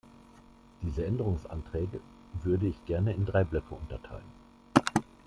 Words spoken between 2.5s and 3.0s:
ich